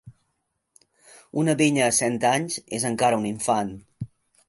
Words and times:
Una 1.43 1.55
vinya 1.61 1.85
a 1.89 1.91
cent 1.99 2.19
anys 2.33 2.59
és 2.79 2.89
encara 2.93 3.25
un 3.25 3.33
infant. 3.37 3.75